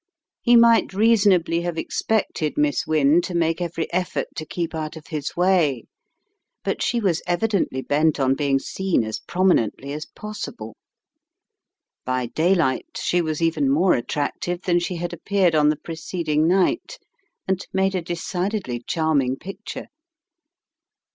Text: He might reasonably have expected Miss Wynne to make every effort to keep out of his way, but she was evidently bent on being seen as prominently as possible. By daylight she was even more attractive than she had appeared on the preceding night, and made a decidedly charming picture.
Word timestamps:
He 0.41 0.55
might 0.55 0.95
reasonably 0.95 1.61
have 1.61 1.77
expected 1.77 2.57
Miss 2.57 2.87
Wynne 2.87 3.21
to 3.21 3.35
make 3.35 3.61
every 3.61 3.85
effort 3.93 4.29
to 4.35 4.47
keep 4.47 4.73
out 4.73 4.95
of 4.95 5.05
his 5.09 5.37
way, 5.37 5.83
but 6.63 6.81
she 6.81 6.99
was 6.99 7.21
evidently 7.27 7.83
bent 7.83 8.19
on 8.19 8.33
being 8.33 8.57
seen 8.57 9.03
as 9.03 9.19
prominently 9.19 9.93
as 9.93 10.07
possible. 10.07 10.75
By 12.03 12.25
daylight 12.25 12.97
she 12.97 13.21
was 13.21 13.43
even 13.43 13.69
more 13.69 13.93
attractive 13.93 14.63
than 14.63 14.79
she 14.79 14.95
had 14.95 15.13
appeared 15.13 15.53
on 15.53 15.69
the 15.69 15.75
preceding 15.75 16.47
night, 16.47 16.97
and 17.47 17.63
made 17.71 17.93
a 17.93 18.01
decidedly 18.01 18.79
charming 18.81 19.35
picture. 19.35 19.85